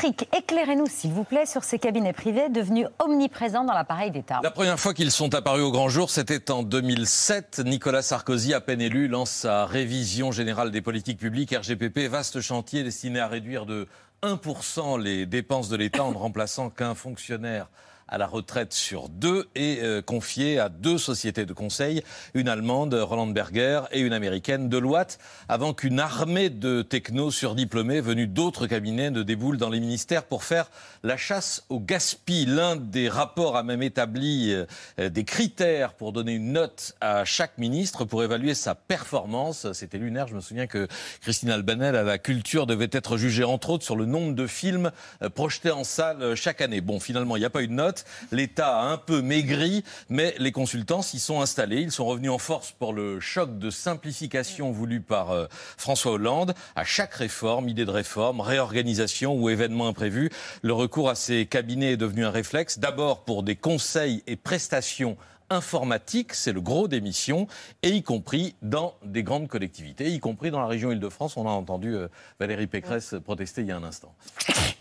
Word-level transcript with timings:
Patrick, 0.00 0.28
éclairez-nous 0.32 0.86
s'il 0.86 1.10
vous 1.10 1.24
plaît 1.24 1.44
sur 1.44 1.64
ces 1.64 1.80
cabinets 1.80 2.12
privés 2.12 2.48
devenus 2.50 2.86
omniprésents 3.00 3.64
dans 3.64 3.72
l'appareil 3.72 4.12
d'État. 4.12 4.38
La 4.44 4.52
première 4.52 4.78
fois 4.78 4.94
qu'ils 4.94 5.10
sont 5.10 5.34
apparus 5.34 5.64
au 5.64 5.72
grand 5.72 5.88
jour, 5.88 6.08
c'était 6.08 6.52
en 6.52 6.62
2007. 6.62 7.62
Nicolas 7.64 8.02
Sarkozy, 8.02 8.54
à 8.54 8.60
peine 8.60 8.80
élu, 8.80 9.08
lance 9.08 9.30
sa 9.30 9.66
révision 9.66 10.30
générale 10.30 10.70
des 10.70 10.82
politiques 10.82 11.18
publiques, 11.18 11.52
RGPP, 11.52 12.08
vaste 12.08 12.40
chantier 12.40 12.84
destiné 12.84 13.18
à 13.18 13.26
réduire 13.26 13.66
de 13.66 13.88
1% 14.22 15.02
les 15.02 15.26
dépenses 15.26 15.68
de 15.68 15.74
l'État 15.74 16.04
en 16.04 16.12
ne 16.12 16.16
remplaçant 16.16 16.70
qu'un 16.70 16.94
fonctionnaire 16.94 17.66
à 18.08 18.18
la 18.18 18.26
retraite 18.26 18.72
sur 18.72 19.08
deux 19.08 19.48
et 19.54 19.78
euh, 19.82 20.02
confié 20.02 20.58
à 20.58 20.68
deux 20.68 20.98
sociétés 20.98 21.46
de 21.46 21.52
conseil, 21.52 22.02
une 22.34 22.48
allemande, 22.48 22.94
Roland 22.94 23.26
Berger, 23.26 23.82
et 23.92 24.00
une 24.00 24.12
américaine, 24.12 24.68
Deloitte, 24.68 25.18
avant 25.48 25.74
qu'une 25.74 26.00
armée 26.00 26.50
de 26.50 26.82
technos 26.82 27.30
surdiplômés 27.30 28.00
venus 28.00 28.28
d'autres 28.28 28.66
cabinets 28.66 29.10
ne 29.10 29.22
déboule 29.22 29.58
dans 29.58 29.68
les 29.68 29.80
ministères 29.80 30.24
pour 30.24 30.44
faire 30.44 30.70
la 31.02 31.16
chasse 31.16 31.64
au 31.68 31.80
gaspille. 31.80 32.46
L'un 32.46 32.76
des 32.76 33.08
rapports 33.08 33.56
a 33.56 33.62
même 33.62 33.82
établi 33.82 34.52
euh, 34.52 35.08
des 35.08 35.24
critères 35.24 35.92
pour 35.94 36.12
donner 36.12 36.32
une 36.32 36.52
note 36.52 36.94
à 37.00 37.24
chaque 37.24 37.58
ministre 37.58 38.04
pour 38.04 38.22
évaluer 38.22 38.54
sa 38.54 38.74
performance. 38.74 39.70
C'était 39.72 39.98
lunaire. 39.98 40.28
Je 40.28 40.34
me 40.34 40.40
souviens 40.40 40.66
que 40.66 40.88
Christine 41.20 41.50
Albanel 41.50 41.94
à 41.96 42.02
la 42.02 42.18
culture 42.18 42.66
devait 42.66 42.88
être 42.92 43.16
jugée 43.16 43.44
entre 43.44 43.70
autres 43.70 43.84
sur 43.84 43.96
le 43.96 44.06
nombre 44.06 44.34
de 44.34 44.46
films 44.46 44.90
euh, 45.22 45.28
projetés 45.28 45.70
en 45.70 45.84
salle 45.84 46.34
chaque 46.34 46.60
année. 46.60 46.80
Bon, 46.80 47.00
finalement, 47.00 47.36
il 47.36 47.40
n'y 47.40 47.46
a 47.46 47.50
pas 47.50 47.62
eu 47.62 47.68
de 47.68 47.72
note. 47.72 47.97
L'État 48.32 48.80
a 48.80 48.84
un 48.84 48.98
peu 48.98 49.22
maigri, 49.22 49.84
mais 50.08 50.34
les 50.38 50.52
consultants 50.52 51.02
s'y 51.02 51.18
sont 51.18 51.40
installés. 51.40 51.80
Ils 51.80 51.92
sont 51.92 52.06
revenus 52.06 52.30
en 52.30 52.38
force 52.38 52.72
pour 52.72 52.92
le 52.92 53.20
choc 53.20 53.58
de 53.58 53.70
simplification 53.70 54.70
voulu 54.70 55.00
par 55.00 55.30
euh, 55.30 55.46
François 55.76 56.12
Hollande. 56.12 56.54
À 56.76 56.84
chaque 56.84 57.14
réforme, 57.14 57.68
idée 57.68 57.84
de 57.84 57.90
réforme, 57.90 58.40
réorganisation 58.40 59.34
ou 59.34 59.48
événement 59.50 59.88
imprévu, 59.88 60.30
le 60.62 60.72
recours 60.72 61.10
à 61.10 61.14
ces 61.14 61.46
cabinets 61.46 61.92
est 61.92 61.96
devenu 61.96 62.24
un 62.24 62.30
réflexe. 62.30 62.78
D'abord 62.78 63.24
pour 63.24 63.42
des 63.42 63.56
conseils 63.56 64.22
et 64.26 64.36
prestations 64.36 65.16
informatiques, 65.50 66.34
c'est 66.34 66.52
le 66.52 66.60
gros 66.60 66.88
des 66.88 67.00
missions, 67.00 67.46
et 67.82 67.90
y 67.90 68.02
compris 68.02 68.54
dans 68.62 68.94
des 69.04 69.22
grandes 69.22 69.48
collectivités, 69.48 70.10
y 70.10 70.20
compris 70.20 70.50
dans 70.50 70.60
la 70.60 70.66
région 70.66 70.92
Île-de-France. 70.92 71.36
On 71.36 71.46
a 71.46 71.50
entendu 71.50 71.94
euh, 71.94 72.08
Valérie 72.38 72.66
Pécresse 72.66 73.14
protester 73.24 73.62
il 73.62 73.68
y 73.68 73.72
a 73.72 73.76
un 73.76 73.84
instant. 73.84 74.14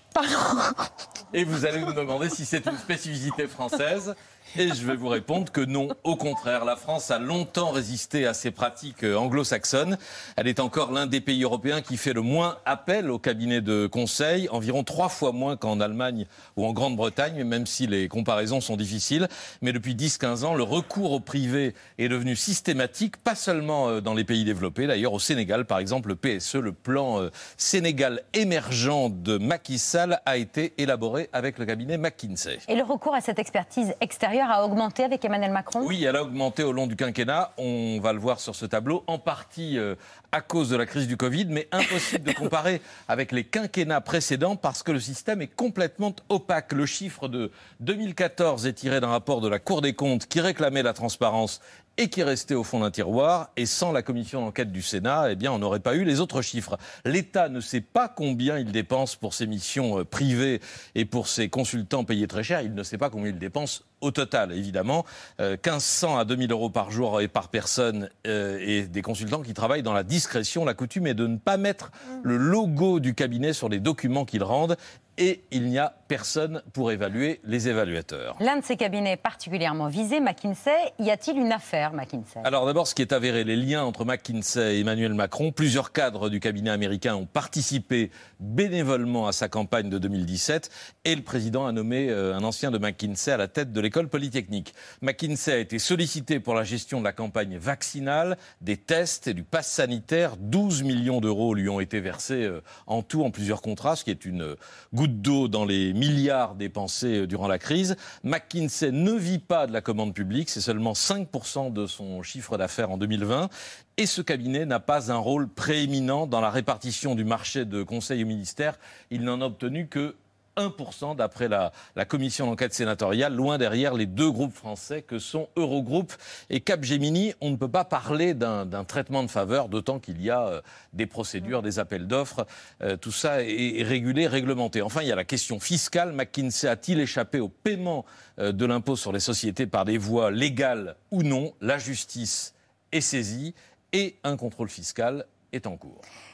Et 1.33 1.43
vous 1.43 1.65
allez 1.65 1.81
nous 1.81 1.93
demander 1.93 2.29
si 2.29 2.45
c'est 2.45 2.65
une 2.65 2.77
spécificité 2.77 3.47
française. 3.47 4.15
Et 4.55 4.69
je 4.69 4.85
vais 4.87 4.95
vous 4.95 5.09
répondre 5.09 5.51
que 5.51 5.61
non, 5.61 5.89
au 6.03 6.15
contraire. 6.15 6.65
La 6.65 6.75
France 6.75 7.11
a 7.11 7.19
longtemps 7.19 7.69
résisté 7.69 8.25
à 8.25 8.33
ces 8.33 8.49
pratiques 8.49 9.03
euh, 9.03 9.15
anglo-saxonnes. 9.15 9.97
Elle 10.35 10.47
est 10.47 10.59
encore 10.59 10.91
l'un 10.91 11.05
des 11.05 11.21
pays 11.21 11.43
européens 11.43 11.81
qui 11.81 11.97
fait 11.97 12.13
le 12.13 12.21
moins 12.21 12.57
appel 12.65 13.11
au 13.11 13.19
cabinet 13.19 13.61
de 13.61 13.87
conseil, 13.87 14.47
environ 14.49 14.83
trois 14.83 15.09
fois 15.09 15.31
moins 15.31 15.57
qu'en 15.57 15.79
Allemagne 15.79 16.25
ou 16.55 16.65
en 16.65 16.73
Grande-Bretagne, 16.73 17.43
même 17.43 17.65
si 17.65 17.87
les 17.87 18.07
comparaisons 18.07 18.61
sont 18.61 18.77
difficiles. 18.77 19.27
Mais 19.61 19.73
depuis 19.73 19.93
10-15 19.95 20.45
ans, 20.45 20.55
le 20.55 20.63
recours 20.63 21.11
au 21.11 21.19
privé 21.19 21.75
est 21.99 22.09
devenu 22.09 22.35
systématique, 22.35 23.17
pas 23.17 23.35
seulement 23.35 23.89
euh, 23.89 24.01
dans 24.01 24.13
les 24.13 24.23
pays 24.23 24.45
développés. 24.45 24.87
D'ailleurs, 24.87 25.13
au 25.13 25.19
Sénégal, 25.19 25.65
par 25.65 25.77
exemple, 25.79 26.09
le 26.09 26.15
PSE, 26.15 26.55
le 26.55 26.71
plan 26.71 27.21
euh, 27.21 27.31
Sénégal 27.57 28.23
émergent 28.33 29.11
de 29.11 29.37
Macky 29.37 29.77
Sall, 29.77 30.19
a 30.25 30.37
été 30.37 30.73
élaboré 30.77 31.29
avec 31.33 31.59
le 31.59 31.65
cabinet 31.65 31.97
McKinsey. 31.97 32.59
Et 32.67 32.75
le 32.75 32.83
recours 32.83 33.13
à 33.13 33.21
cette 33.21 33.39
expertise 33.39 33.93
extérieure 34.01 34.36
a 34.41 34.63
augmenté 34.63 35.03
avec 35.03 35.23
Emmanuel 35.23 35.51
Macron 35.51 35.81
Oui, 35.85 36.03
elle 36.03 36.15
a 36.15 36.23
augmenté 36.23 36.63
au 36.63 36.71
long 36.71 36.87
du 36.87 36.95
quinquennat. 36.95 37.53
On 37.57 37.99
va 38.01 38.13
le 38.13 38.19
voir 38.19 38.39
sur 38.39 38.55
ce 38.55 38.65
tableau, 38.65 39.03
en 39.07 39.19
partie 39.19 39.77
euh, 39.77 39.95
à 40.31 40.41
cause 40.41 40.69
de 40.69 40.75
la 40.75 40.85
crise 40.85 41.07
du 41.07 41.17
Covid, 41.17 41.45
mais 41.45 41.67
impossible 41.71 42.25
de 42.25 42.33
comparer 42.33 42.81
avec 43.07 43.31
les 43.31 43.43
quinquennats 43.43 44.01
précédents 44.01 44.55
parce 44.55 44.83
que 44.83 44.91
le 44.91 44.99
système 44.99 45.41
est 45.41 45.47
complètement 45.53 46.13
opaque. 46.29 46.73
Le 46.73 46.85
chiffre 46.85 47.27
de 47.27 47.51
2014 47.79 48.67
est 48.67 48.73
tiré 48.73 48.99
d'un 48.99 49.07
rapport 49.07 49.41
de 49.41 49.47
la 49.47 49.59
Cour 49.59 49.81
des 49.81 49.93
comptes 49.93 50.27
qui 50.27 50.39
réclamait 50.39 50.83
la 50.83 50.93
transparence 50.93 51.61
et 51.97 52.09
qui 52.09 52.23
restait 52.23 52.55
au 52.55 52.63
fond 52.63 52.79
d'un 52.79 52.91
tiroir. 52.91 53.49
Et 53.57 53.65
sans 53.65 53.91
la 53.91 54.01
commission 54.01 54.41
d'enquête 54.41 54.71
du 54.71 54.81
Sénat, 54.81 55.31
eh 55.31 55.35
bien, 55.35 55.51
on 55.51 55.59
n'aurait 55.59 55.79
pas 55.79 55.95
eu 55.95 56.03
les 56.03 56.19
autres 56.19 56.41
chiffres. 56.41 56.77
L'État 57.05 57.49
ne 57.49 57.59
sait 57.59 57.81
pas 57.81 58.07
combien 58.07 58.57
il 58.57 58.71
dépense 58.71 59.15
pour 59.15 59.33
ses 59.33 59.47
missions 59.47 59.99
euh, 59.99 60.03
privées 60.03 60.61
et 60.95 61.05
pour 61.05 61.27
ses 61.27 61.49
consultants 61.49 62.03
payés 62.03 62.27
très 62.27 62.43
cher. 62.43 62.61
Il 62.61 62.73
ne 62.73 62.83
sait 62.83 62.97
pas 62.97 63.09
combien 63.09 63.29
il 63.29 63.39
dépense 63.39 63.83
au 64.01 64.11
total, 64.11 64.51
évidemment. 64.51 65.05
1500 65.39 66.17
euh, 66.17 66.19
à 66.19 66.25
2000 66.25 66.51
euros 66.51 66.69
par 66.69 66.91
jour 66.91 67.19
et 67.19 67.27
par 67.27 67.49
personne 67.49 68.09
euh, 68.27 68.59
et 68.61 68.83
des 68.83 69.01
consultants 69.01 69.41
qui 69.41 69.53
travaillent 69.53 69.83
dans 69.83 69.93
la 69.93 70.03
discrétion. 70.03 70.65
La 70.65 70.75
coutume 70.75 71.07
est 71.07 71.15
de 71.15 71.25
ne 71.25 71.37
pas 71.37 71.57
mettre 71.57 71.91
le 72.23 72.37
logo 72.37 72.99
du 72.99 73.15
cabinet 73.15 73.53
sur 73.53 73.69
les 73.69 73.79
documents 73.79 74.25
qu'ils 74.25 74.43
rendent 74.43 74.77
et 75.17 75.43
il 75.51 75.65
n'y 75.65 75.79
a 75.79 75.93
personne 76.07 76.61
pour 76.73 76.91
évaluer 76.91 77.39
les 77.43 77.67
évaluateurs. 77.67 78.35
L'un 78.39 78.57
de 78.57 78.63
ces 78.63 78.77
cabinets 78.77 79.17
particulièrement 79.17 79.87
visé, 79.87 80.19
McKinsey, 80.19 80.93
y 80.99 81.09
a-t-il 81.09 81.37
une 81.37 81.51
affaire 81.51 81.93
McKinsey? 81.93 82.39
Alors 82.43 82.65
d'abord, 82.65 82.87
ce 82.87 82.95
qui 82.95 83.01
est 83.01 83.11
avéré, 83.13 83.43
les 83.43 83.55
liens 83.55 83.83
entre 83.83 84.05
McKinsey 84.05 84.77
et 84.77 84.79
Emmanuel 84.79 85.13
Macron. 85.13 85.51
Plusieurs 85.51 85.91
cadres 85.91 86.29
du 86.29 86.39
cabinet 86.39 86.69
américain 86.69 87.15
ont 87.15 87.25
participé 87.25 88.11
bénévolement 88.39 89.27
à 89.27 89.31
sa 89.31 89.49
campagne 89.49 89.89
de 89.89 89.97
2017 89.97 90.69
et 91.05 91.15
le 91.15 91.21
président 91.21 91.65
a 91.65 91.71
nommé 91.71 92.09
euh, 92.09 92.35
un 92.35 92.43
ancien 92.43 92.71
de 92.71 92.77
McKinsey 92.77 93.31
à 93.31 93.37
la 93.37 93.47
tête 93.47 93.73
de 93.73 93.81
l'école 93.81 94.07
polytechnique. 94.07 94.73
McKinsey 95.01 95.53
a 95.53 95.57
été 95.57 95.79
sollicité 95.79 96.39
pour 96.39 96.53
la 96.53 96.63
gestion 96.63 96.99
de 96.99 97.03
la 97.03 97.13
campagne 97.13 97.57
vaccinale, 97.57 98.37
des 98.61 98.77
tests 98.77 99.27
et 99.27 99.33
du 99.33 99.43
pass 99.43 99.67
sanitaire. 99.67 100.37
12 100.37 100.83
millions 100.83 101.21
d'euros 101.21 101.53
lui 101.53 101.69
ont 101.69 101.79
été 101.79 101.99
versés 101.99 102.43
euh, 102.43 102.61
en 102.85 103.01
tout 103.01 103.23
en 103.23 103.31
plusieurs 103.31 103.61
contrats, 103.61 103.95
ce 103.95 104.03
qui 104.03 104.11
est 104.11 104.25
une 104.25 104.55
goutte 104.93 105.06
d'eau 105.07 105.47
dans 105.47 105.65
les 105.65 105.93
milliards 105.93 106.55
dépensés 106.55 107.21
euh, 107.21 107.27
durant 107.27 107.47
la 107.47 107.59
crise. 107.59 107.95
McKinsey 108.23 108.91
ne 108.91 109.13
vit 109.13 109.39
pas 109.39 109.67
de 109.67 109.73
la 109.73 109.81
commande 109.81 110.13
publique, 110.13 110.49
c'est 110.49 110.61
seulement 110.61 110.93
5% 110.93 111.73
de 111.73 111.85
son 111.85 112.21
chiffre 112.23 112.57
d'affaires 112.57 112.91
en 112.91 112.97
2020. 112.97 113.49
Et 113.97 114.05
ce 114.05 114.21
cabinet 114.21 114.65
n'a 114.65 114.79
pas 114.79 115.11
un 115.11 115.17
rôle 115.17 115.47
prééminent 115.47 116.27
dans 116.27 116.41
la 116.41 116.51
répartition 116.51 117.15
du 117.15 117.25
marché 117.25 117.65
de 117.65 117.81
conseil 117.83 118.23
au 118.23 118.27
ministère. 118.27 118.77
Il 119.09 119.23
n'en 119.23 119.41
a 119.41 119.45
obtenu 119.45 119.87
que 119.87 120.15
1% 120.57 121.15
d'après 121.15 121.47
la, 121.47 121.71
commission 122.05 122.47
d'enquête 122.47 122.73
sénatoriale, 122.73 123.33
loin 123.33 123.57
derrière 123.57 123.93
les 123.93 124.05
deux 124.05 124.31
groupes 124.31 124.53
français 124.53 125.01
que 125.01 125.19
sont 125.19 125.47
Eurogroupe 125.55 126.13
et 126.49 126.61
Capgemini. 126.61 127.33
On 127.41 127.51
ne 127.51 127.55
peut 127.55 127.69
pas 127.69 127.85
parler 127.85 128.33
d'un 128.33 128.83
traitement 128.83 129.23
de 129.23 129.29
faveur, 129.29 129.69
d'autant 129.69 129.99
qu'il 129.99 130.21
y 130.21 130.29
a 130.29 130.47
euh, 130.47 130.61
des 130.93 131.05
procédures, 131.05 131.61
des 131.61 131.79
appels 131.79 132.07
d'offres. 132.07 132.45
Euh, 132.81 132.97
tout 132.97 133.11
ça 133.11 133.43
est, 133.43 133.83
régulé, 133.83 134.27
réglementé. 134.27 134.81
Enfin, 134.81 135.01
il 135.01 135.07
y 135.07 135.11
a 135.11 135.15
la 135.15 135.25
question 135.25 135.59
fiscale. 135.59 136.13
McKinsey 136.13 136.67
a-t-il 136.67 136.99
échappé 136.99 137.39
au 137.39 137.49
paiement 137.49 138.05
euh, 138.39 138.51
de 138.51 138.65
l'impôt 138.65 138.95
sur 138.95 139.11
les 139.11 139.19
sociétés 139.19 139.67
par 139.67 139.85
des 139.85 139.97
voies 139.97 140.31
légales 140.31 140.95
ou 141.11 141.23
non? 141.23 141.53
La 141.61 141.77
justice 141.77 142.53
est 142.91 143.01
saisie 143.01 143.53
et 143.93 144.17
un 144.23 144.37
contrôle 144.37 144.69
fiscal 144.69 145.25
est 145.53 145.67
en 145.67 145.77
cours. 145.77 146.01